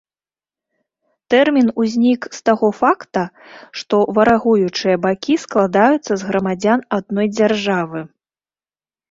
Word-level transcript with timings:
Тэрмін 1.33 1.67
ўзнік 1.81 2.21
з 2.37 2.41
таго 2.49 2.67
факта, 2.79 3.21
што 3.83 3.95
варагуючыя 4.19 4.95
бакі 5.05 5.37
складаюцца 5.45 6.13
з 6.25 6.33
грамадзян 6.33 6.79
адной 6.99 7.27
дзяржавы. 7.37 7.99